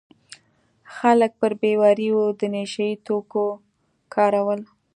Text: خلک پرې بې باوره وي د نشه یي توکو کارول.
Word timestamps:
خلک 0.95 1.31
پرې 1.39 1.55
بې 1.61 1.71
باوره 1.79 2.09
وي 2.13 2.25
د 2.39 2.41
نشه 2.55 2.83
یي 2.89 2.95
توکو 3.05 3.45
کارول. 4.13 4.61